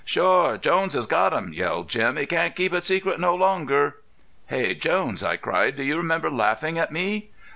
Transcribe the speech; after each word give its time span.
"Shore, 0.03 0.57
Jones 0.57 0.95
has 0.95 1.05
got 1.05 1.31
'em!" 1.31 1.53
yelled 1.53 1.87
Jim. 1.87 2.17
"He 2.17 2.25
can't 2.25 2.55
keep 2.55 2.73
it 2.73 2.77
a 2.79 2.81
secret 2.81 3.19
no 3.19 3.35
longer." 3.35 3.97
"Hey, 4.47 4.73
Jones," 4.73 5.21
I 5.21 5.37
cried, 5.37 5.75
"do 5.75 5.83
you 5.83 5.95
remember 5.95 6.31
laughing 6.31 6.79
at 6.79 6.91
me?" 6.91 7.29